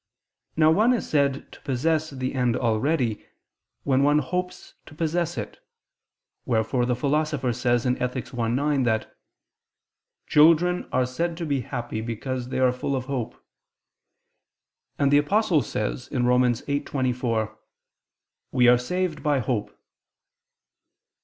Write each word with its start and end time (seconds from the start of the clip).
Now 0.57 0.71
one 0.71 0.93
is 0.93 1.07
said 1.07 1.51
to 1.51 1.61
possess 1.61 2.09
the 2.09 2.33
end 2.33 2.57
already, 2.57 3.23
when 3.83 4.01
one 4.01 4.17
hopes 4.17 4.73
to 4.87 4.95
possess 4.95 5.37
it; 5.37 5.59
wherefore 6.43 6.87
the 6.87 6.95
Philosopher 6.95 7.53
says 7.53 7.85
(Ethic. 7.85 8.33
i, 8.33 8.47
9) 8.47 8.81
that 8.81 9.15
"children 10.25 10.89
are 10.91 11.05
said 11.05 11.37
to 11.37 11.45
be 11.45 11.61
happy 11.61 12.01
because 12.01 12.49
they 12.49 12.57
are 12.57 12.71
full 12.73 12.95
of 12.95 13.05
hope"; 13.05 13.45
and 14.97 15.11
the 15.11 15.19
Apostle 15.19 15.61
says 15.61 16.09
(Rom. 16.11 16.41
8:24): 16.41 17.55
"We 18.51 18.67
are 18.67 18.79
saved 18.79 19.21
by 19.21 19.37
hope." 19.37 19.77